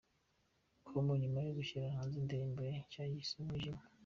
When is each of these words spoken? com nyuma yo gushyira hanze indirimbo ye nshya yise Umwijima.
com 0.87 1.05
nyuma 1.21 1.39
yo 1.45 1.51
gushyira 1.57 1.95
hanze 1.95 2.15
indirimbo 2.21 2.59
ye 2.67 2.71
nshya 2.83 3.03
yise 3.11 3.33
Umwijima. 3.39 3.83